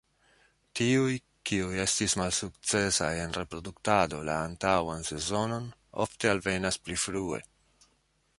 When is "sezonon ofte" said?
5.11-6.33